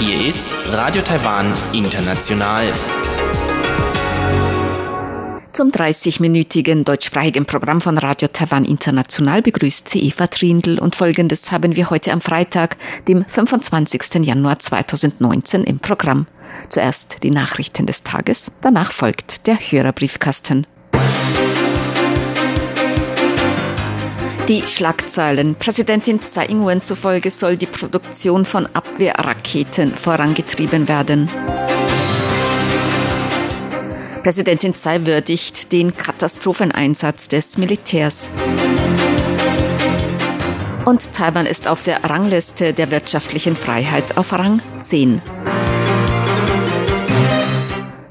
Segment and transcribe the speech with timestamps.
[0.00, 2.72] Hier ist Radio Taiwan International.
[5.50, 11.76] Zum 30-minütigen deutschsprachigen Programm von Radio Taiwan International begrüßt sie Eva Trindl und folgendes haben
[11.76, 14.26] wir heute am Freitag, dem 25.
[14.26, 16.26] Januar 2019 im Programm.
[16.68, 20.66] Zuerst die Nachrichten des Tages, danach folgt der Hörerbriefkasten.
[24.48, 25.56] Die Schlagzeilen.
[25.56, 31.28] Präsidentin Tsai Ing-wen zufolge soll die Produktion von Abwehrraketen vorangetrieben werden.
[34.22, 38.28] Präsidentin Tsai würdigt den Katastropheneinsatz des Militärs.
[40.86, 45.20] Und Taiwan ist auf der Rangliste der wirtschaftlichen Freiheit auf Rang 10.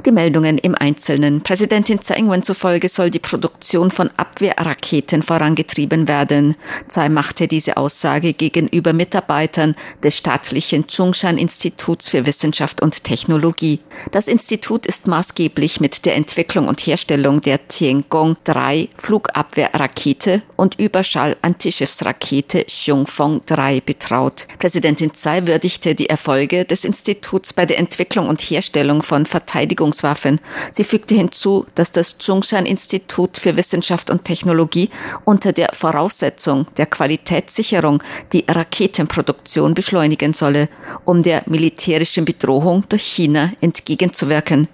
[0.07, 1.41] Die Meldungen im Einzelnen.
[1.41, 6.55] Präsidentin Tsai Ing-wen zufolge soll die Produktion von Abwehrraketen vorangetrieben werden.
[6.87, 13.81] Tsai machte diese Aussage gegenüber Mitarbeitern des staatlichen Zhongshan-Instituts für Wissenschaft und Technologie.
[14.11, 23.83] Das Institut ist maßgeblich mit der Entwicklung und Herstellung der Tiangong-3 Flugabwehrrakete und Überschall-Antischiffsrakete Xiongfeng-3
[23.83, 24.47] betraut.
[24.57, 30.39] Präsidentin Tsai würdigte die Erfolge des Instituts bei der Entwicklung und Herstellung von Verteidigungs Verteidigungswaffen.
[30.71, 34.89] Sie fügte hinzu, dass das Zhongshan-Institut für Wissenschaft und Technologie
[35.25, 38.01] unter der Voraussetzung der Qualitätssicherung
[38.33, 40.69] die Raketenproduktion beschleunigen solle,
[41.05, 44.67] um der militärischen Bedrohung durch China entgegenzuwirken.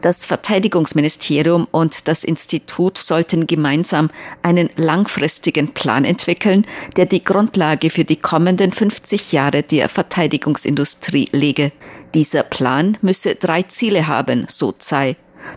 [0.00, 4.10] Das Verteidigungsministerium und das Institut sollten gemeinsam
[4.42, 6.66] einen langfristigen Plan entwickeln,
[6.96, 11.72] der die Grundlage für die kommenden 50 Jahre der Verteidigungsindustrie lege.
[12.14, 15.16] Dieser Plan müsse drei Ziele haben, so Tsai.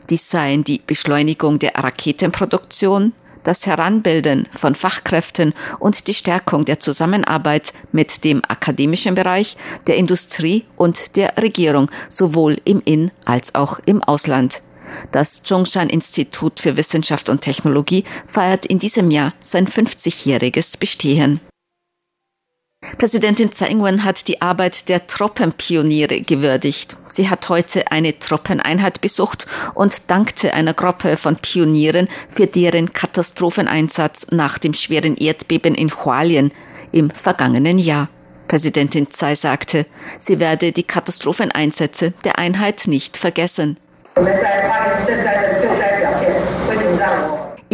[0.09, 3.14] Dies seien die Beschleunigung der Raketenproduktion,
[3.45, 9.55] das Heranbilden von Fachkräften und die Stärkung der Zusammenarbeit mit dem akademischen Bereich,
[9.88, 14.61] der Industrie und der Regierung, sowohl im In- als auch im Ausland.
[15.11, 21.39] Das Zhongshan Institut für Wissenschaft und Technologie feiert in diesem Jahr sein 50-jähriges Bestehen.
[22.97, 26.96] Präsidentin Tsai Ing-wen hat die Arbeit der Truppenpioniere gewürdigt.
[27.07, 34.28] Sie hat heute eine Truppeneinheit besucht und dankte einer Gruppe von Pionieren für deren Katastropheneinsatz
[34.31, 36.51] nach dem schweren Erdbeben in Hualien
[36.91, 38.07] im vergangenen Jahr.
[38.47, 39.85] Präsidentin Tsai sagte,
[40.19, 43.78] sie werde die Katastropheneinsätze der Einheit nicht vergessen.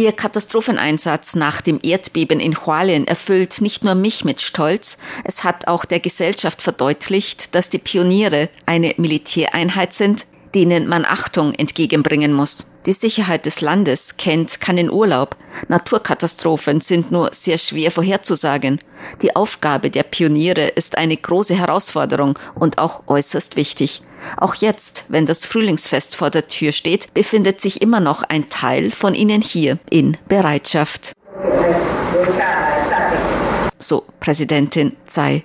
[0.02, 5.68] Ihr Katastropheneinsatz nach dem Erdbeben in Hualien erfüllt nicht nur mich mit Stolz, es hat
[5.68, 10.26] auch der Gesellschaft verdeutlicht, dass die Pioniere eine Militäreinheit sind,
[10.56, 12.66] denen man Achtung entgegenbringen muss.
[12.86, 15.36] Die Sicherheit des Landes kennt keinen Urlaub.
[15.68, 18.80] Naturkatastrophen sind nur sehr schwer vorherzusagen.
[19.22, 24.02] Die Aufgabe der Pioniere ist eine große Herausforderung und auch äußerst wichtig.
[24.36, 28.90] Auch jetzt, wenn das Frühlingsfest vor der Tür steht, befindet sich immer noch ein Teil
[28.90, 31.12] von ihnen hier in Bereitschaft.
[33.78, 35.44] So Präsidentin Tsai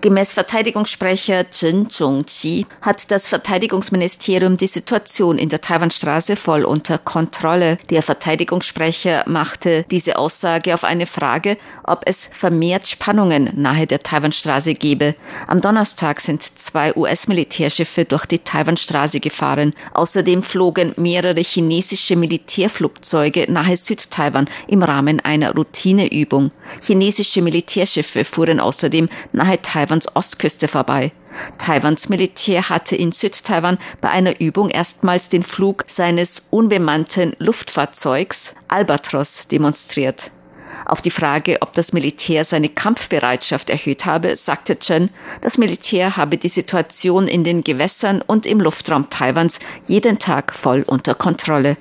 [0.00, 7.78] Gemäß Verteidigungssprecher Chen Zhongqi hat das Verteidigungsministerium die Situation in der Taiwanstraße voll unter Kontrolle.
[7.90, 14.74] Der Verteidigungssprecher machte diese Aussage auf eine Frage, ob es vermehrt Spannungen nahe der Taiwanstraße
[14.74, 15.14] gebe.
[15.46, 19.72] Am Donnerstag sind zwei US-Militärschiffe durch die Taiwanstraße gefahren.
[19.94, 26.50] Außerdem flogen mehrere chinesische Militärflugzeuge nahe Südtaiwan im Rahmen einer Routineübung.
[26.82, 31.10] Chinesische Militärschiffe fuhren außerdem nahe Taiwan Taiwans Ostküste vorbei.
[31.58, 39.48] Taiwans Militär hatte in Südtaiwan bei einer Übung erstmals den Flug seines unbemannten Luftfahrzeugs Albatros
[39.48, 40.30] demonstriert.
[40.86, 45.10] Auf die Frage, ob das Militär seine Kampfbereitschaft erhöht habe, sagte Chen,
[45.40, 50.84] das Militär habe die Situation in den Gewässern und im Luftraum Taiwans jeden Tag voll
[50.86, 51.76] unter Kontrolle.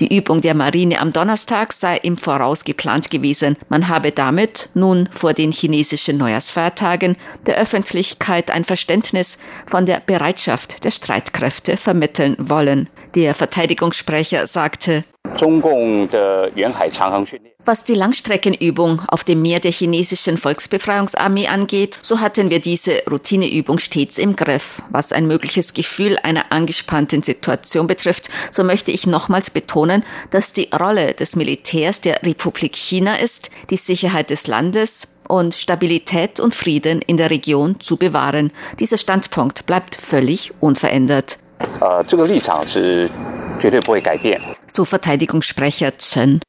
[0.00, 3.56] Die Übung der Marine am Donnerstag sei im Voraus geplant gewesen.
[3.68, 7.16] Man habe damit nun vor den chinesischen Neujahrsfeiertagen
[7.46, 12.88] der Öffentlichkeit ein Verständnis von der Bereitschaft der Streitkräfte vermitteln wollen.
[13.14, 15.04] Der Verteidigungssprecher sagte,
[17.64, 23.78] was die Langstreckenübung auf dem Meer der chinesischen Volksbefreiungsarmee angeht, so hatten wir diese Routineübung
[23.78, 24.82] stets im Griff.
[24.90, 30.68] Was ein mögliches Gefühl einer angespannten Situation betrifft, so möchte ich nochmals betonen, dass die
[30.78, 37.00] Rolle des Militärs der Republik China ist, die Sicherheit des Landes, und Stabilität und Frieden
[37.00, 38.52] in der Region zu bewahren.
[38.78, 41.38] Dieser Standpunkt bleibt völlig unverändert.
[41.80, 42.02] Uh,
[43.59, 44.39] 绝对不会改变。
[44.67, 46.39] so Verteidigungssprecher Chen.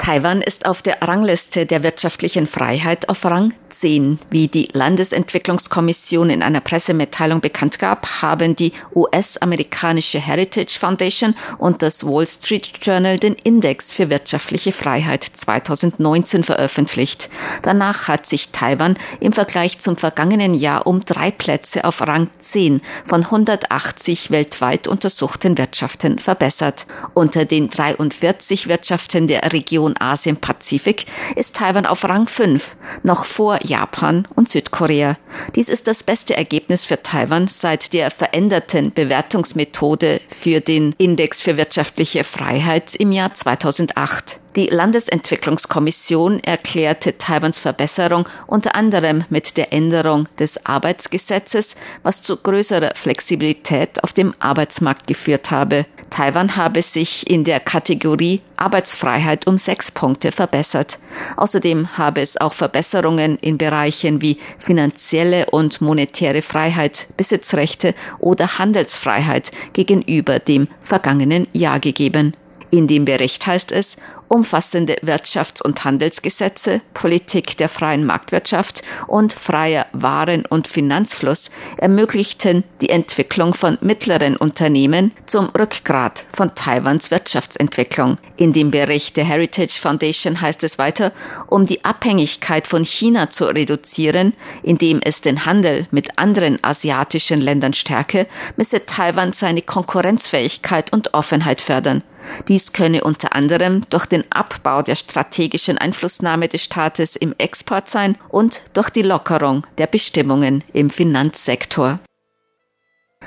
[0.00, 4.18] Taiwan ist auf der Rangliste der wirtschaftlichen Freiheit auf Rang 10.
[4.30, 12.04] Wie die Landesentwicklungskommission in einer Pressemitteilung bekannt gab, haben die US-amerikanische Heritage Foundation und das
[12.04, 17.28] Wall Street Journal den Index für wirtschaftliche Freiheit 2019 veröffentlicht.
[17.62, 22.80] Danach hat sich Taiwan im Vergleich zum vergangenen Jahr um drei Plätze auf Rang 10
[23.04, 26.86] von 180 weltweit untersuchten Wirtschaften verbessert.
[27.12, 31.06] Unter den 43 Wirtschaften der Region Asien-Pazifik
[31.36, 35.16] ist Taiwan auf Rang 5, noch vor Japan und Südkorea.
[35.54, 41.56] Dies ist das beste Ergebnis für Taiwan seit der veränderten Bewertungsmethode für den Index für
[41.56, 44.38] wirtschaftliche Freiheit im Jahr 2008.
[44.56, 52.90] Die Landesentwicklungskommission erklärte Taiwans Verbesserung unter anderem mit der Änderung des Arbeitsgesetzes, was zu größerer
[52.96, 55.86] Flexibilität auf dem Arbeitsmarkt geführt habe.
[56.10, 60.98] Taiwan habe sich in der Kategorie Arbeitsfreiheit um sechs Punkte verbessert.
[61.36, 69.52] Außerdem habe es auch Verbesserungen in Bereichen wie finanzielle und monetäre Freiheit, Besitzrechte oder Handelsfreiheit
[69.74, 72.34] gegenüber dem vergangenen Jahr gegeben.
[72.70, 73.96] In dem Bericht heißt es,
[74.28, 82.90] umfassende Wirtschafts- und Handelsgesetze, Politik der freien Marktwirtschaft und freier Waren- und Finanzfluss ermöglichten die
[82.90, 88.18] Entwicklung von mittleren Unternehmen zum Rückgrat von Taiwans Wirtschaftsentwicklung.
[88.36, 91.10] In dem Bericht der Heritage Foundation heißt es weiter,
[91.48, 94.32] um die Abhängigkeit von China zu reduzieren,
[94.62, 101.60] indem es den Handel mit anderen asiatischen Ländern stärke, müsse Taiwan seine Konkurrenzfähigkeit und Offenheit
[101.60, 102.04] fördern.
[102.48, 108.16] Dies könne unter anderem durch den Abbau der strategischen Einflussnahme des Staates im Export sein
[108.28, 112.00] und durch die Lockerung der Bestimmungen im Finanzsektor.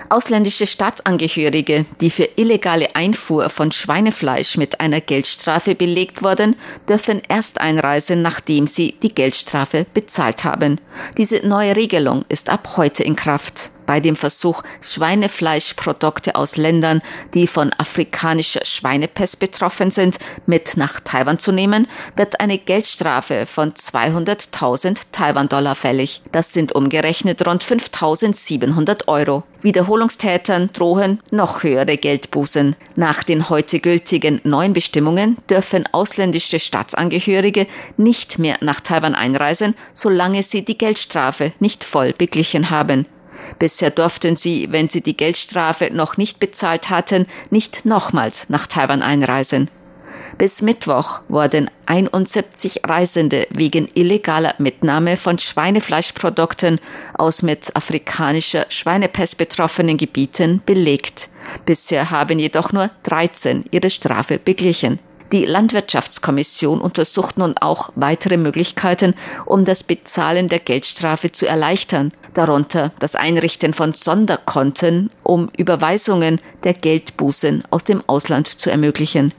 [0.10, 6.56] Ausländische Staatsangehörige, die für illegale Einfuhr von Schweinefleisch mit einer Geldstrafe belegt wurden,
[6.90, 10.80] dürfen erst einreisen, nachdem sie die Geldstrafe bezahlt haben.
[11.18, 17.04] Diese neue Regelung ist ab heute in Kraft bei dem Versuch, Schweinefleischprodukte aus Ländern,
[17.36, 20.18] die von afrikanischer Schweinepest betroffen sind,
[20.48, 26.24] mit nach Taiwan zu nehmen, wird eine Geldstrafe von 200.000 Taiwan-Dollar fällig.
[26.32, 29.44] Das sind umgerechnet rund 5.700 Euro.
[29.62, 32.76] Wiederholungstätern drohen noch höhere Geldbußen.
[32.96, 37.68] Nach den heute gültigen neuen Bestimmungen dürfen ausländische Staatsangehörige
[37.98, 43.06] nicht mehr nach Taiwan einreisen, solange sie die Geldstrafe nicht voll beglichen haben.
[43.60, 49.02] Bisher durften sie, wenn sie die Geldstrafe noch nicht bezahlt hatten, nicht nochmals nach Taiwan
[49.02, 49.70] einreisen.
[50.38, 56.80] Bis Mittwoch wurden 71 Reisende wegen illegaler Mitnahme von Schweinefleischprodukten
[57.14, 61.30] aus mit afrikanischer Schweinepest betroffenen Gebieten belegt.
[61.66, 65.00] Bisher haben jedoch nur 13 ihre Strafe beglichen.
[65.34, 69.16] Die Landwirtschaftskommission untersucht nun auch weitere Möglichkeiten,
[69.48, 76.76] um das Bezahlen der Geldstrafe zu erleichtern, darunter das Einrichten von Sonderkonten, um Überweisungen der
[76.76, 79.34] Geldbußen aus dem Ausland zu ermöglichen.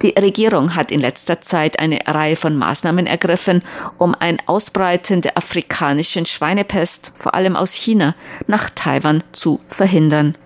[0.00, 3.64] Die Regierung hat in letzter Zeit eine Reihe von Maßnahmen ergriffen,
[3.98, 8.14] um ein Ausbreiten der afrikanischen Schweinepest, vor allem aus China,
[8.46, 10.36] nach Taiwan zu verhindern.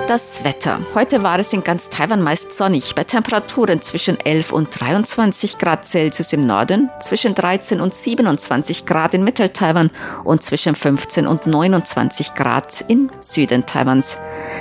[0.09, 0.81] Das Wetter.
[0.95, 5.85] Heute war es in ganz Taiwan meist sonnig, bei Temperaturen zwischen 11 und 23 Grad
[5.85, 9.91] Celsius im Norden, zwischen 13 und 27 Grad in Mittel-Taiwan
[10.23, 14.17] und zwischen 15 und 29 Grad im Süden Taiwans.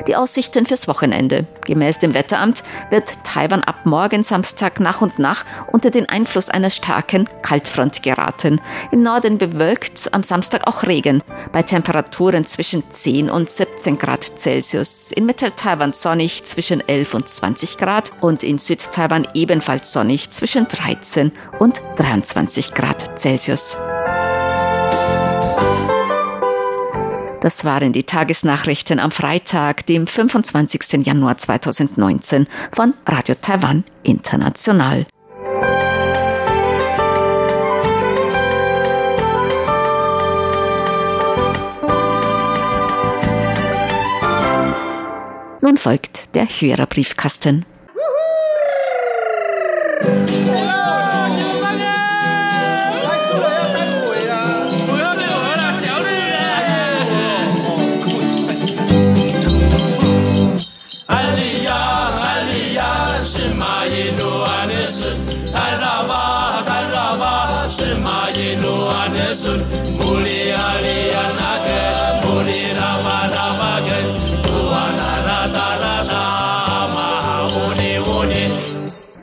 [0.07, 1.47] Die Aussichten fürs Wochenende.
[1.65, 6.69] Gemäß dem Wetteramt wird Taiwan ab morgen Samstag nach und nach unter den Einfluss einer
[6.69, 8.61] starken Kaltfront geraten.
[8.93, 15.11] Im Norden bewölkt, am Samstag auch Regen, bei Temperaturen zwischen 10 und 17 Grad Celsius.
[15.13, 21.31] In Mittel-Taiwan sonnig zwischen 11 und 20 Grad und in Südtaiwan ebenfalls sonnig zwischen 13
[21.61, 23.77] und 23 Grad Celsius.
[27.41, 31.07] Das waren die Tagesnachrichten am Freitag, dem 25.
[31.07, 35.07] Januar 2019 von Radio Taiwan International.
[45.61, 47.65] Nun folgt der Hörerbriefkasten.
[69.39, 69.61] Sun,
[69.99, 71.68] Muli Alianaka.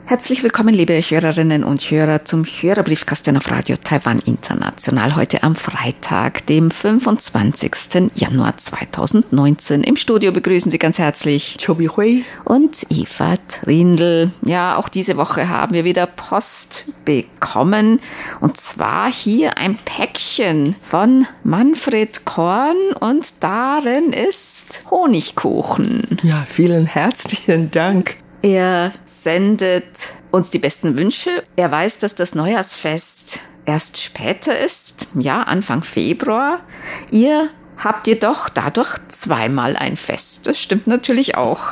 [0.08, 5.16] Herzlich willkommen, liebe Hörerinnen und Hörer, zum Hörerbriefkasten auf Radio Taiwan International.
[5.16, 8.12] Heute am Freitag, dem 25.
[8.14, 9.82] Januar 2019.
[9.82, 14.30] Im Studio begrüßen Sie ganz herzlich Chobi Hui und Eva Trindl.
[14.42, 17.98] Ja, auch diese Woche haben wir wieder Post bekommen.
[18.40, 26.20] Und zwar hier ein Päckchen von Manfred Korn und darin ist Honigkuchen.
[26.22, 28.18] Ja, vielen herzlichen Dank.
[28.46, 31.42] Er sendet uns die besten Wünsche.
[31.56, 36.60] Er weiß, dass das Neujahrsfest erst später ist, ja, Anfang Februar.
[37.10, 37.50] Ihr
[37.82, 40.46] habt jedoch dadurch zweimal ein Fest.
[40.46, 41.62] Das stimmt natürlich auch.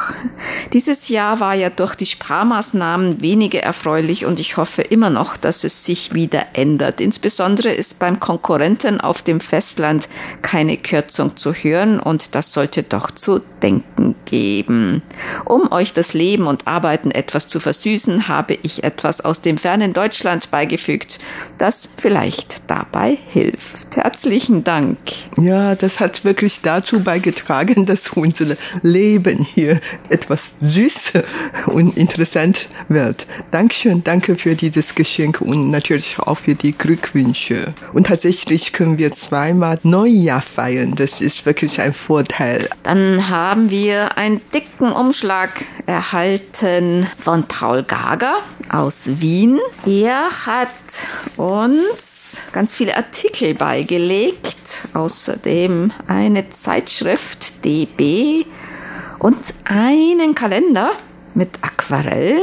[0.72, 5.64] Dieses Jahr war ja durch die Sparmaßnahmen weniger erfreulich und ich hoffe immer noch, dass
[5.64, 7.00] es sich wieder ändert.
[7.00, 10.08] Insbesondere ist beim Konkurrenten auf dem Festland
[10.42, 15.02] keine Kürzung zu hören und das sollte doch zu denken geben.
[15.44, 19.92] Um euch das Leben und Arbeiten etwas zu versüßen, habe ich etwas aus dem fernen
[19.92, 21.18] Deutschland beigefügt,
[21.58, 23.96] das vielleicht dabei hilft.
[23.96, 24.98] Herzlichen Dank.
[25.38, 31.12] Ja, das hat wirklich dazu beigetragen, dass unser Leben hier etwas süß
[31.66, 33.26] und interessant wird.
[33.50, 37.72] Dankeschön, danke für dieses Geschenk und natürlich auch für die Glückwünsche.
[37.92, 40.94] Und tatsächlich können wir zweimal Neujahr feiern.
[40.94, 42.68] Das ist wirklich ein Vorteil.
[42.82, 45.50] Dann haben wir einen dicken Umschlag
[45.86, 48.36] erhalten von Paul Gager
[48.74, 49.60] aus Wien.
[49.86, 50.68] Er hat
[51.36, 58.44] uns ganz viele Artikel beigelegt, außerdem eine Zeitschrift DB
[59.20, 60.92] und einen Kalender
[61.34, 62.42] mit Aquarellen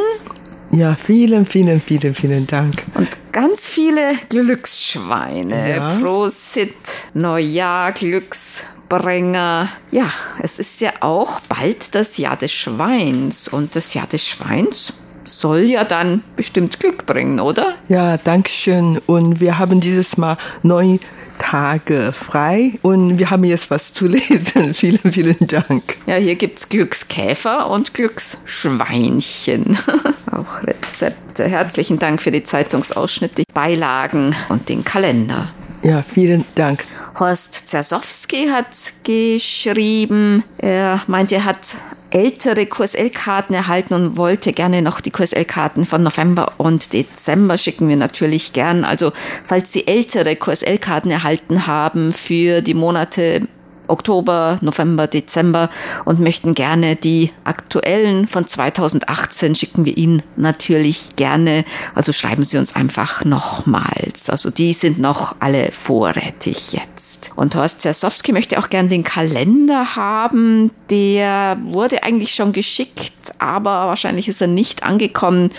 [0.72, 2.84] Ja, vielen, vielen, vielen, vielen Dank.
[2.96, 5.70] und ganz viele Glücksschweine.
[5.70, 5.90] Ja.
[6.00, 6.74] Prosit,
[7.14, 9.70] Neujahr, Glücksbringer.
[9.92, 10.08] Ja,
[10.42, 13.48] es ist ja auch bald das Jahr des Schweins.
[13.48, 17.74] Und das Jahr des Schweins soll ja dann bestimmt Glück bringen, oder?
[17.90, 19.00] Ja, Dankeschön.
[19.06, 21.00] Und wir haben dieses Mal neun
[21.42, 24.74] Tage frei und wir haben jetzt was zu lesen.
[24.76, 25.98] vielen, vielen Dank.
[26.06, 29.78] Ja, hier gibt's Glückskäfer und Glücksschweinchen.
[30.32, 31.46] auch Rezepte.
[31.46, 35.50] Herzlichen Dank für die Zeitungsausschnitte, Beilagen und den Kalender.
[35.82, 36.86] Ja, vielen Dank.
[37.20, 38.68] Horst Zersowski hat
[39.04, 41.76] geschrieben, er meint, er hat
[42.12, 47.96] ältere QSL-Karten erhalten und wollte gerne noch die QSL-Karten von November und Dezember schicken wir
[47.96, 48.84] natürlich gern.
[48.86, 49.12] Also
[49.44, 53.48] falls Sie ältere QSL-Karten erhalten haben für die Monate
[53.88, 55.70] Oktober, November, Dezember
[56.06, 61.66] und möchten gerne die aktuellen von 2018 schicken wir Ihnen natürlich gerne.
[61.96, 64.30] Also schreiben Sie uns einfach nochmals.
[64.30, 67.32] Also die sind noch alle vorrätig jetzt.
[67.36, 70.72] Und Horst Zersowski möchte auch gerne den Kalender haben.
[70.90, 75.50] Der wurde eigentlich schon geschickt, aber wahrscheinlich ist er nicht angekommen.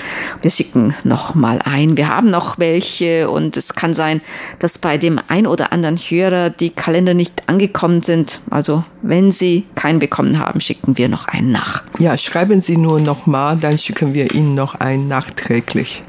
[0.41, 1.97] Wir schicken nochmal ein.
[1.97, 4.21] Wir haben noch welche und es kann sein,
[4.59, 8.41] dass bei dem ein oder anderen Hörer die Kalender nicht angekommen sind.
[8.51, 11.83] Also wenn Sie keinen bekommen haben, schicken wir noch einen nach.
[11.99, 16.03] Ja, schreiben Sie nur nochmal, dann schicken wir Ihnen noch einen nachträglich.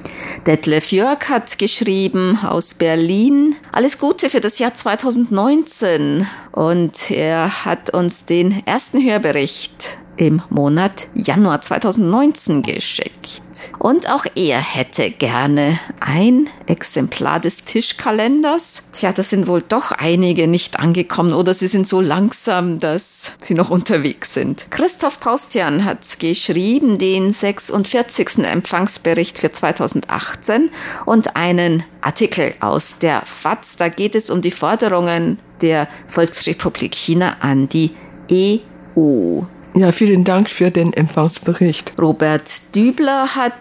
[0.48, 3.56] Detlef Jörg hat geschrieben aus Berlin.
[3.72, 6.28] Alles Gute für das Jahr 2019.
[6.52, 13.42] Und er hat uns den ersten Hörbericht im Monat Januar 2019 geschickt.
[13.80, 18.84] Und auch er hätte gerne ein Exemplar des Tischkalenders.
[18.92, 23.54] Tja, da sind wohl doch einige nicht angekommen oder sie sind so langsam, dass sie
[23.54, 24.68] noch unterwegs sind.
[24.70, 28.40] Christoph Paustian hat geschrieben den 46.
[28.40, 30.70] Empfangsbericht für 2018
[31.06, 33.78] und einen Artikel aus der FAZ.
[33.78, 37.92] Da geht es um die Forderungen der Volksrepublik China an die
[38.32, 39.42] EU.
[39.76, 41.94] Ja, vielen Dank für den Empfangsbericht.
[42.00, 43.54] Robert Dübler hat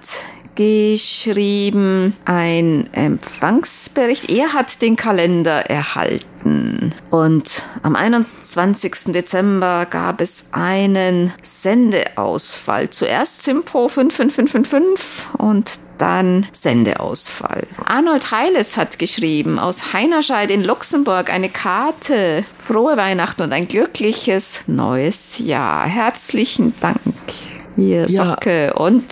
[0.54, 4.30] geschrieben, ein Empfangsbericht.
[4.30, 6.92] Er hat den Kalender erhalten.
[7.10, 9.12] Und am 21.
[9.12, 12.90] Dezember gab es einen Sendeausfall.
[12.90, 17.66] Zuerst Simpo 55555 und dann Sendeausfall.
[17.84, 22.44] Arnold Heiles hat geschrieben, aus Heinerscheid in Luxemburg eine Karte.
[22.58, 25.86] Frohe Weihnachten und ein glückliches neues Jahr.
[25.86, 26.98] Herzlichen Dank.
[27.76, 28.26] Hier Ja.
[28.26, 29.04] Socke und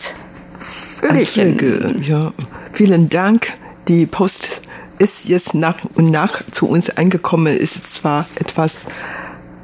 [0.61, 1.59] Vögelchen.
[1.59, 2.33] Vögel, ja.
[2.73, 3.52] Vielen Dank.
[3.88, 4.61] Die Post
[4.99, 7.57] ist jetzt nach und nach zu uns angekommen.
[7.57, 8.87] Ist zwar etwas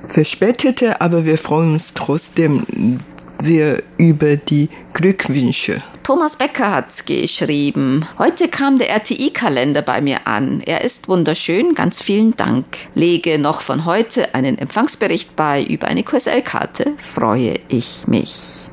[0.08, 2.98] verspätete, aber wir freuen uns trotzdem
[3.38, 5.78] sehr über die Glückwünsche.
[6.04, 10.62] Thomas Becker hat geschrieben, heute kam der RTI-Kalender bei mir an.
[10.64, 12.64] Er ist wunderschön, ganz vielen Dank.
[12.94, 16.92] Lege noch von heute einen Empfangsbericht bei über eine QSL-Karte.
[16.98, 18.70] Freue ich mich.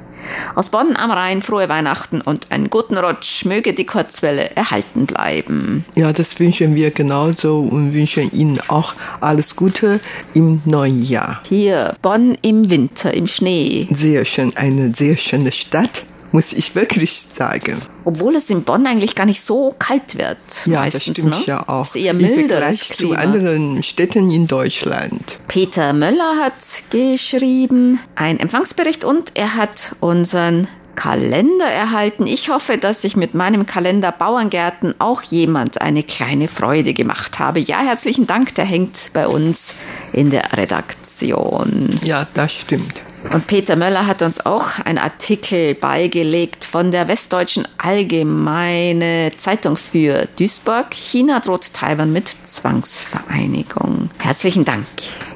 [0.56, 3.46] Aus Bonn am Rhein frohe Weihnachten und einen guten Rutsch.
[3.46, 5.86] Möge die Kurzwelle erhalten bleiben.
[5.96, 10.00] Ja, das wünschen wir genauso und wünschen Ihnen auch alles Gute
[10.34, 11.42] im neuen Jahr.
[11.48, 13.88] Hier, Bonn im Winter, im Schnee.
[13.92, 17.78] Sehr schön, eine sehr schöne Stadt muss ich wirklich sagen.
[18.04, 20.38] Obwohl es in Bonn eigentlich gar nicht so kalt wird.
[20.66, 21.44] Ja, meistens, das stimmt ne?
[21.46, 21.86] ja auch.
[21.86, 25.38] Es ist eher milder Im Vergleich zu anderen Städten in Deutschland.
[25.48, 26.54] Peter Möller hat
[26.90, 32.28] geschrieben, ein Empfangsbericht und er hat unseren Kalender erhalten.
[32.28, 37.60] Ich hoffe, dass ich mit meinem Kalender Bauerngärten auch jemand eine kleine Freude gemacht habe.
[37.60, 39.74] Ja, herzlichen Dank, der hängt bei uns
[40.14, 42.00] in der Redaktion.
[42.04, 43.02] Ja, das stimmt.
[43.32, 50.28] Und Peter Möller hat uns auch einen Artikel beigelegt von der Westdeutschen Allgemeine Zeitung für
[50.38, 50.94] Duisburg.
[50.94, 54.10] China droht Taiwan mit Zwangsvereinigung.
[54.22, 54.86] Herzlichen Dank.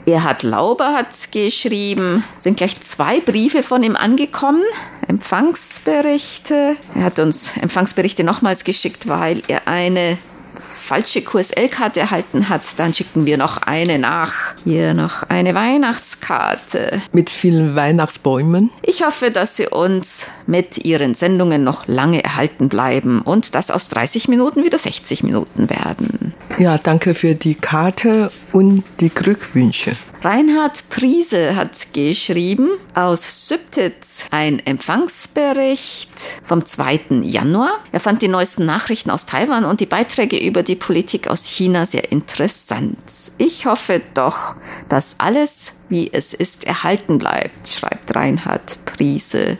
[0.05, 4.63] Erhard Lauber hat geschrieben, sind gleich zwei Briefe von ihm angekommen.
[5.07, 6.77] Empfangsberichte.
[6.95, 10.17] Er hat uns Empfangsberichte nochmals geschickt, weil er eine
[10.59, 14.33] falsche QSL-Karte erhalten hat, dann schicken wir noch eine nach.
[14.63, 17.01] Hier noch eine Weihnachtskarte.
[17.11, 18.69] Mit vielen Weihnachtsbäumen.
[18.81, 23.89] Ich hoffe, dass Sie uns mit Ihren Sendungen noch lange erhalten bleiben und dass aus
[23.89, 26.33] 30 Minuten wieder 60 Minuten werden.
[26.57, 29.95] Ja, danke für die Karte und die Glückwünsche.
[30.23, 36.09] Reinhard Priese hat geschrieben aus Sübtitz ein Empfangsbericht
[36.41, 37.21] vom 2.
[37.21, 37.77] Januar.
[37.91, 41.85] Er fand die neuesten Nachrichten aus Taiwan und die Beiträge über die Politik aus China
[41.85, 42.97] sehr interessant.
[43.37, 44.55] Ich hoffe doch,
[44.89, 49.57] dass alles, wie es ist, erhalten bleibt, schreibt Reinhard Priese.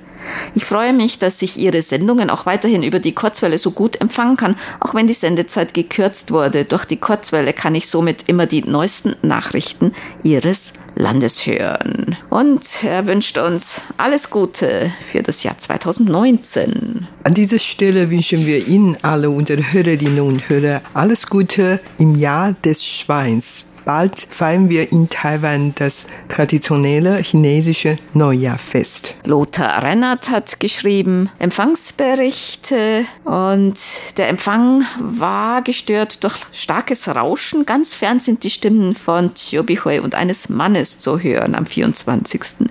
[0.55, 4.37] Ich freue mich, dass ich Ihre Sendungen auch weiterhin über die Kurzwelle so gut empfangen
[4.37, 6.65] kann, auch wenn die Sendezeit gekürzt wurde.
[6.65, 12.17] Durch die Kurzwelle kann ich somit immer die neuesten Nachrichten Ihres Landes hören.
[12.29, 17.07] Und er wünscht uns alles Gute für das Jahr 2019.
[17.23, 22.55] An dieser Stelle wünschen wir Ihnen alle, unsere Hörerinnen und Hörer, alles Gute im Jahr
[22.63, 23.66] des Schweins.
[23.87, 29.15] Bald feiern wir in Taiwan das traditionelle chinesische Neujahrfest.
[29.25, 33.79] Lothar Rennert hat geschrieben Empfangsberichte und
[34.17, 37.65] der Empfang war gestört durch starkes Rauschen.
[37.65, 42.67] Ganz fern sind die Stimmen von Chiu Bihui und eines Mannes zu hören am 24.11.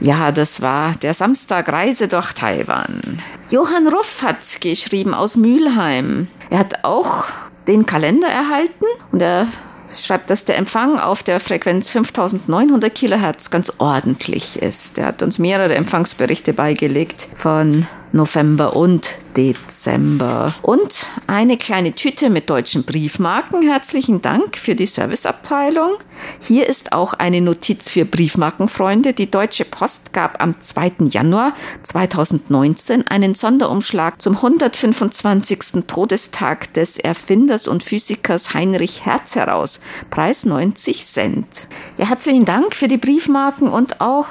[0.00, 3.20] Ja, das war der Samstag Reise durch Taiwan.
[3.50, 6.28] Johann Ruff hat geschrieben aus Mülheim.
[6.48, 7.24] Er hat auch
[7.66, 9.46] den Kalender erhalten und er
[9.88, 14.98] schreibt, dass der Empfang auf der Frequenz 5900 Kilohertz ganz ordentlich ist.
[14.98, 20.54] Er hat uns mehrere Empfangsberichte beigelegt von November und Dezember.
[20.62, 23.62] Und eine kleine Tüte mit deutschen Briefmarken.
[23.62, 25.96] Herzlichen Dank für die Serviceabteilung.
[26.40, 29.14] Hier ist auch eine Notiz für Briefmarkenfreunde.
[29.14, 30.92] Die Deutsche Post gab am 2.
[31.10, 35.84] Januar 2019 einen Sonderumschlag zum 125.
[35.88, 39.80] Todestag des Erfinders und Physikers Heinrich Hertz heraus.
[40.10, 41.66] Preis 90 Cent.
[41.98, 44.28] Ja, herzlichen Dank für die Briefmarken und auch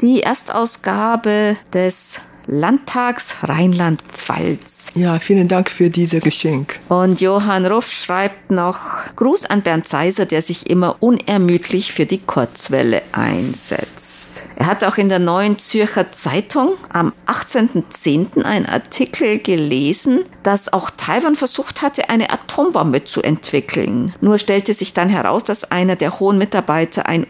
[0.00, 4.92] die Erstausgabe des Landtags Rheinland-Pfalz.
[4.94, 6.78] Ja, vielen Dank für dieses Geschenk.
[6.88, 8.78] Und Johann Ruff schreibt noch
[9.16, 14.44] Gruß an Bernd Seiser, der sich immer unermüdlich für die Kurzwelle einsetzt.
[14.56, 18.42] Er hat auch in der Neuen Zürcher Zeitung am 18.10.
[18.42, 24.14] einen Artikel gelesen, dass auch Taiwan versucht hatte, eine Atombombe zu entwickeln.
[24.20, 27.26] Nur stellte sich dann heraus, dass einer der hohen Mitarbeiter ein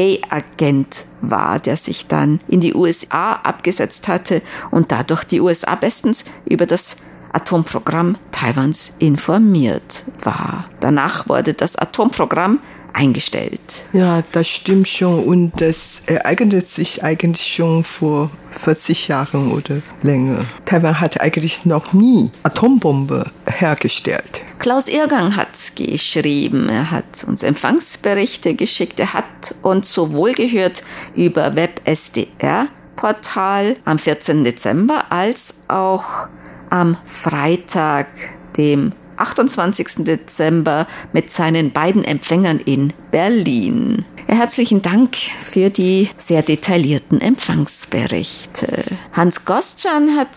[0.00, 6.24] US-CIA-Agent war, der sich dann in die USA abgesetzt hatte und dadurch die USA bestens
[6.44, 6.96] über das
[7.32, 10.64] Atomprogramm Taiwans informiert war.
[10.80, 12.58] Danach wurde das Atomprogramm
[12.92, 13.84] eingestellt.
[13.92, 20.40] Ja, das stimmt schon und das ereignet sich eigentlich schon vor 40 Jahren oder länger.
[20.64, 24.40] Taiwan hat eigentlich noch nie Atombombe hergestellt.
[24.58, 30.82] Klaus Irgang hat geschrieben, er hat uns Empfangsberichte geschickt, er hat uns sowohl gehört
[31.14, 34.44] über WebSDR Portal am 14.
[34.44, 36.28] Dezember als auch
[36.68, 38.08] am Freitag,
[38.58, 40.04] dem 28.
[40.04, 44.04] Dezember mit seinen beiden Empfängern in Berlin.
[44.26, 48.84] Herzlichen Dank für die sehr detaillierten Empfangsberichte.
[49.12, 50.30] Hans Gostjan hat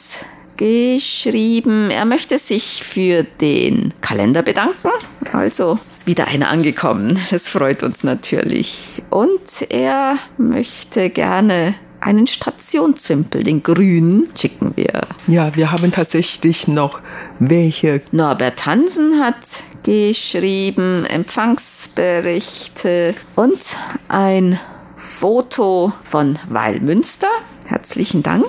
[0.58, 4.90] geschrieben, er möchte sich für den Kalender bedanken.
[5.32, 7.20] Also ist wieder einer angekommen.
[7.32, 9.02] Das freut uns natürlich.
[9.10, 15.08] Und er möchte gerne einen Stationszwimpel, den grünen, schicken wir.
[15.28, 17.00] Ja, wir haben tatsächlich noch
[17.40, 18.02] welche.
[18.12, 23.78] Norbert Hansen hat geschrieben, Empfangsberichte und
[24.10, 24.60] ein
[24.98, 27.30] Foto von Weilmünster.
[27.68, 28.46] Herzlichen Dank.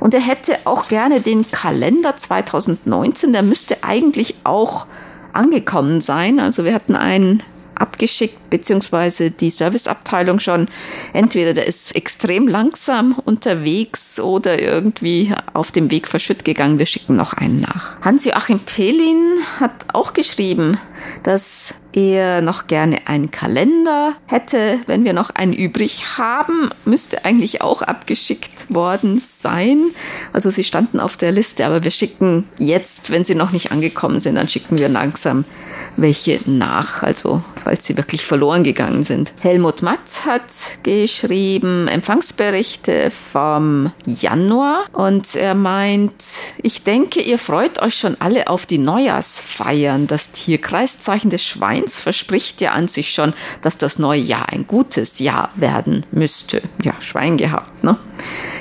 [0.00, 3.32] Und er hätte auch gerne den Kalender 2019.
[3.32, 4.86] Der müsste eigentlich auch
[5.32, 6.40] angekommen sein.
[6.40, 7.42] Also wir hatten einen
[7.76, 10.68] abgeschickt, beziehungsweise die Serviceabteilung schon.
[11.12, 16.78] Entweder der ist extrem langsam unterwegs oder irgendwie auf dem Weg verschütt gegangen.
[16.78, 18.00] Wir schicken noch einen nach.
[18.02, 20.78] Hans-Joachim Pelin hat auch geschrieben,
[21.22, 24.78] dass er noch gerne einen Kalender hätte.
[24.86, 29.86] Wenn wir noch einen übrig haben, müsste eigentlich auch abgeschickt worden sein.
[30.34, 34.20] Also sie standen auf der Liste, aber wir schicken jetzt, wenn sie noch nicht angekommen
[34.20, 35.46] sind, dann schicken wir langsam
[35.96, 37.02] welche nach.
[37.02, 39.32] Also falls sie wirklich verloren gegangen sind.
[39.40, 46.12] Helmut Matt hat geschrieben Empfangsberichte vom Januar und er meint,
[46.62, 50.06] ich denke, ihr freut euch schon alle auf die Neujahrsfeiern.
[50.06, 54.66] Das Tierkreiszeichen des Schweins Eins verspricht ja an sich schon, dass das neue Jahr ein
[54.66, 56.60] gutes Jahr werden müsste.
[56.82, 57.96] Ja, Schwein gehabt, ne?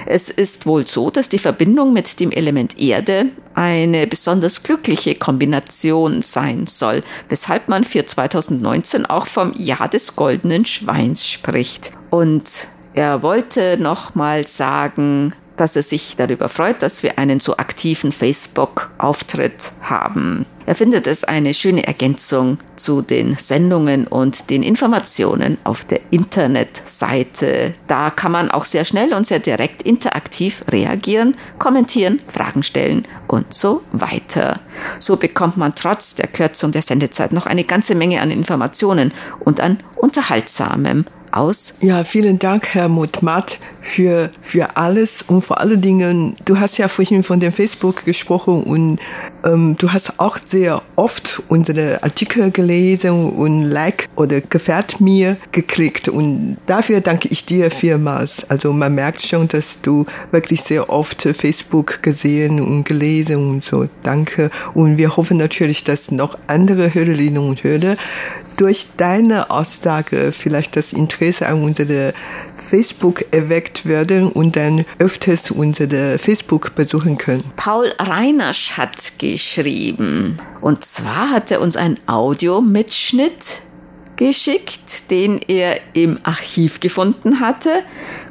[0.05, 6.21] Es ist wohl so, dass die Verbindung mit dem Element Erde eine besonders glückliche Kombination
[6.21, 11.93] sein soll, weshalb man für 2019 auch vom Jahr des goldenen Schweins spricht.
[12.11, 18.11] Und er wollte nochmal sagen, dass er sich darüber freut, dass wir einen so aktiven
[18.11, 20.45] Facebook-Auftritt haben.
[20.65, 27.73] Er findet es eine schöne Ergänzung zu den Sendungen und den Informationen auf der Internetseite.
[27.88, 33.54] Da kann man auch sehr schnell und sehr direkt interaktiv reagieren, kommentieren, Fragen stellen und
[33.54, 34.60] so weiter.
[34.99, 39.62] So bekommt man trotz der Kürzung der Sendezeit noch eine ganze Menge an Informationen und
[39.62, 41.76] an unterhaltsamem aus?
[41.82, 46.88] Ja, vielen Dank, Herr Mutmatt, für, für alles und vor allen Dingen, du hast ja
[46.88, 49.00] vorhin von dem Facebook gesprochen und
[49.43, 56.08] ähm, du hast auch sehr oft unsere Artikel gelesen und Like oder gefällt mir geklickt
[56.08, 58.50] und dafür danke ich dir vielmals.
[58.50, 63.88] Also man merkt schon, dass du wirklich sehr oft Facebook gesehen und gelesen und so.
[64.04, 64.50] Danke.
[64.74, 67.98] Und wir hoffen natürlich, dass noch andere Hörerinnen und Hörer
[68.57, 72.13] durch deine Aussage vielleicht das Interesse an unsere
[72.57, 77.43] Facebook erweckt werden und dann öfters unsere Facebook besuchen können.
[77.55, 80.39] Paul Reinasch hat geschrieben.
[80.61, 83.61] Und zwar hat er uns einen Audiomitschnitt
[84.15, 87.83] geschickt, den er im Archiv gefunden hatte.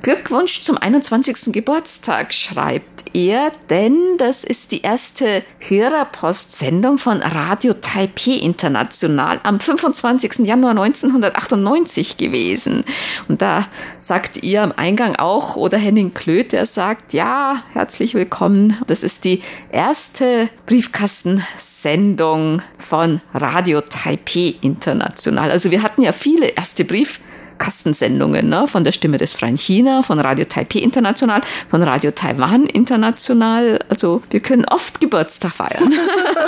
[0.03, 1.53] Glückwunsch zum 21.
[1.53, 10.41] Geburtstag, schreibt er, denn das ist die erste Hörerpost-Sendung von Radio Taipei International am 25.
[10.41, 12.85] Januar 1998 gewesen.
[13.29, 18.77] Und da sagt ihr am Eingang auch, oder Henning Klöth, der sagt, ja, herzlich willkommen.
[18.87, 25.51] Das ist die erste Briefkastensendung von Radio Taipei International.
[25.51, 28.67] Also wir hatten ja viele erste Briefkastensendungen Kastensendungen ne?
[28.67, 33.79] von der Stimme des Freien China, von Radio Taipei International, von Radio Taiwan International.
[33.89, 35.93] Also wir können oft Geburtstag feiern.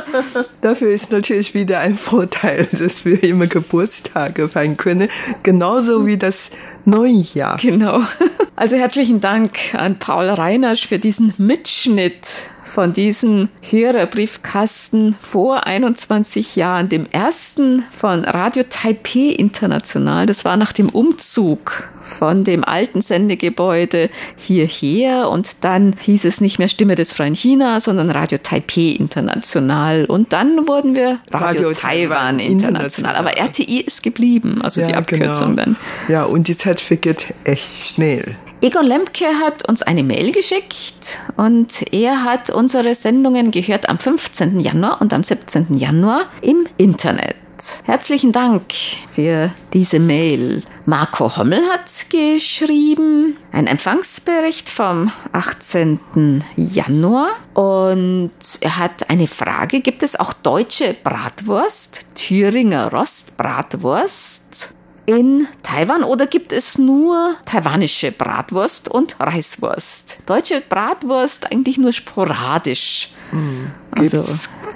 [0.60, 5.08] Dafür ist natürlich wieder ein Vorteil, dass wir immer Geburtstage feiern können,
[5.42, 6.50] genauso wie das
[6.84, 7.58] Neujahr.
[7.60, 8.02] Genau.
[8.58, 16.88] Also herzlichen Dank an Paul Reiners für diesen Mitschnitt von diesem Hörerbriefkasten vor 21 Jahren,
[16.88, 20.26] dem ersten von Radio Taipei International.
[20.26, 26.58] Das war nach dem Umzug von dem alten Sendegebäude hierher und dann hieß es nicht
[26.58, 31.72] mehr Stimme des Freien China, sondern Radio Taipei International und dann wurden wir Radio, Radio
[31.72, 33.16] Taiwan, Taiwan International.
[33.16, 35.64] Aber RTI ist geblieben, also ja, die Abkürzung genau.
[35.64, 35.76] dann.
[36.08, 38.36] Ja, und die Zeit vergeht echt schnell.
[38.62, 44.60] Egon Lemke hat uns eine Mail geschickt und er hat unsere Sendungen gehört am 15.
[44.60, 45.76] Januar und am 17.
[45.76, 47.36] Januar im Internet.
[47.84, 48.72] Herzlichen Dank
[49.06, 50.62] für diese Mail.
[50.86, 56.42] Marco Hommel hat geschrieben, ein Empfangsbericht vom 18.
[56.56, 64.75] Januar und er hat eine Frage, gibt es auch deutsche Bratwurst, Thüringer Rostbratwurst?
[65.06, 70.18] In Taiwan oder gibt es nur taiwanische Bratwurst und Reiswurst?
[70.26, 73.10] Deutsche Bratwurst eigentlich nur sporadisch.
[73.32, 73.70] Mhm.
[73.96, 74.22] Also,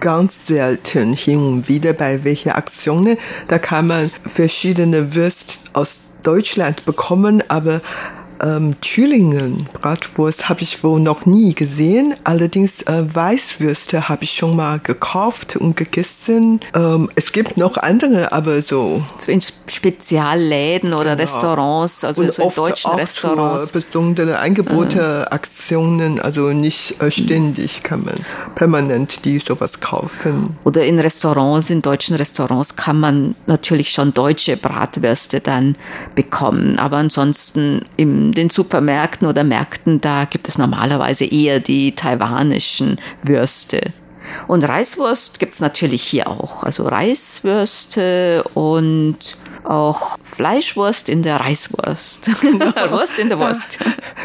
[0.01, 3.19] ganz selten hin und wieder bei welchen Aktionen.
[3.49, 7.81] Da kann man verschiedene Würste aus Deutschland bekommen, aber
[8.43, 12.15] ähm, Thüringen Bratwurst habe ich wohl noch nie gesehen.
[12.25, 16.61] Allerdings äh, Weißwürste habe ich schon mal gekauft und gegessen.
[16.75, 19.03] Ähm, es gibt noch andere, aber so.
[19.19, 21.23] So in Spezialläden oder genau.
[21.23, 23.73] Restaurants, also und so in deutschen auch Restaurants.
[23.73, 25.33] besondere Angebote, mhm.
[25.33, 28.25] Aktionen, also nicht äh, ständig kann man
[28.55, 30.57] permanent die sowas kaufen.
[30.65, 35.77] Oder in Restaurants, in deutschen Restaurants kann man natürlich schon deutsche Bratwürste dann
[36.15, 36.79] bekommen.
[36.79, 43.93] Aber ansonsten in den Supermärkten oder Märkten, da gibt es normalerweise eher die taiwanischen Würste.
[44.47, 46.63] Und Reiswurst gibt es natürlich hier auch.
[46.63, 49.17] Also Reiswürste und
[49.65, 52.31] auch Fleischwurst in der Reiswurst.
[52.41, 52.67] Genau.
[52.91, 53.79] Wurst in der Wurst.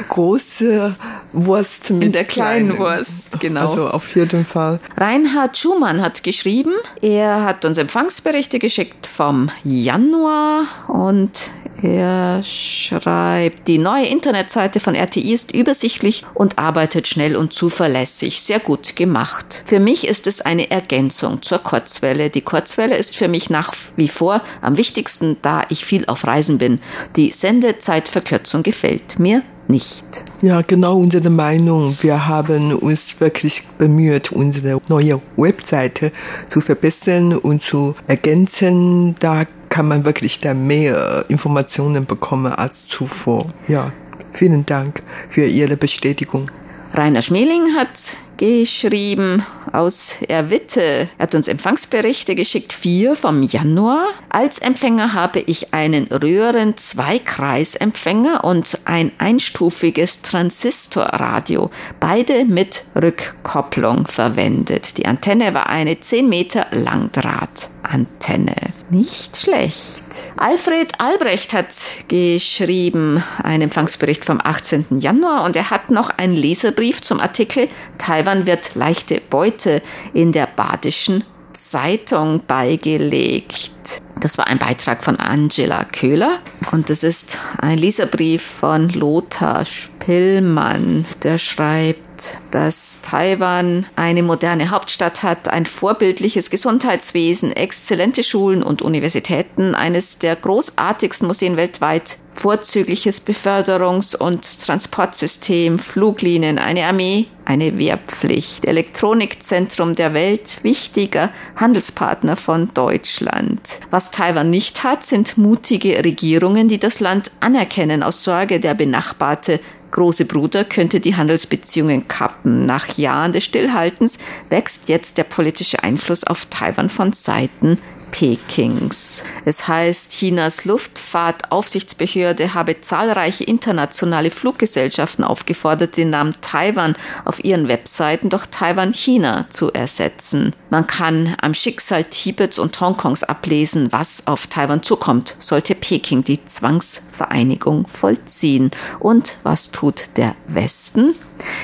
[0.10, 0.96] Große
[1.34, 3.68] Wurst mit In der kleinen, kleinen Wurst, genau.
[3.68, 4.80] Also auf jeden Fall.
[4.98, 11.32] Reinhard Schumann hat geschrieben, er hat uns Empfangsberichte geschickt vom Januar und
[11.82, 18.42] er schreibt, die neue Internetseite von RTI ist übersichtlich und arbeitet schnell und zuverlässig.
[18.42, 19.64] Sehr gut gemacht.
[19.66, 22.30] Für mich ist es eine Ergänzung zur Kurzwelle.
[22.30, 26.58] Die Kurzwelle ist für mich nach wie vor am wichtigsten, da ich viel auf Reisen
[26.58, 26.80] bin.
[27.16, 30.26] Die Sendezeitverkürzung gefällt mir nicht.
[30.42, 31.98] Ja, genau unsere Meinung.
[32.02, 36.12] Wir haben uns wirklich bemüht, unsere neue Webseite
[36.48, 39.16] zu verbessern und zu ergänzen.
[39.20, 43.46] Da kann man wirklich da mehr Informationen bekommen als zuvor.
[43.68, 43.92] Ja,
[44.32, 46.50] vielen Dank für Ihre Bestätigung.
[46.94, 51.10] Rainer Schmeling hat geschrieben aus Erwitte.
[51.18, 54.08] Er hat uns Empfangsberichte geschickt, vier vom Januar.
[54.30, 64.98] Als Empfänger habe ich einen Röhren Zweikreisempfänger und ein einstufiges Transistorradio, beide mit Rückkopplung verwendet.
[64.98, 68.56] Die Antenne war eine 10 Meter Langdrahtantenne.
[68.90, 70.04] Nicht schlecht.
[70.38, 71.76] Alfred Albrecht hat
[72.08, 74.86] geschrieben einen Empfangsbericht vom 18.
[75.00, 77.68] Januar und er hat noch einen Leserbrief zum Artikel
[77.98, 79.82] Taiwan wird leichte Beute
[80.14, 84.02] in der badischen Zeitung beigelegt.
[84.26, 86.40] Das war ein Beitrag von Angela Köhler
[86.72, 95.22] und das ist ein Leserbrief von Lothar Spillmann, der schreibt, dass Taiwan eine moderne Hauptstadt
[95.22, 104.16] hat, ein vorbildliches Gesundheitswesen, exzellente Schulen und Universitäten, eines der großartigsten Museen weltweit, vorzügliches Beförderungs-
[104.16, 113.80] und Transportsystem, Fluglinien, eine Armee, eine Wehrpflicht, Elektronikzentrum der Welt, wichtiger Handelspartner von Deutschland.
[113.90, 119.60] Was Taiwan nicht hat, sind mutige Regierungen, die das Land anerkennen aus Sorge der benachbarte
[119.92, 122.66] große Bruder könnte die Handelsbeziehungen kappen.
[122.66, 124.18] Nach Jahren des Stillhaltens
[124.50, 127.78] wächst jetzt der politische Einfluss auf Taiwan von Seiten
[128.18, 129.24] Pekings.
[129.44, 138.30] Es heißt, Chinas Luftfahrtaufsichtsbehörde habe zahlreiche internationale Fluggesellschaften aufgefordert, den Namen Taiwan auf ihren Webseiten
[138.30, 140.54] durch Taiwan China zu ersetzen.
[140.70, 146.46] Man kann am Schicksal Tibets und Hongkongs ablesen, was auf Taiwan zukommt, sollte Peking die
[146.46, 148.72] Zwangsvereinigung vollziehen.
[149.00, 151.16] Und was tut der Westen?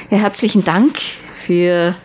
[0.09, 1.95] Ja, herzlichen Dank für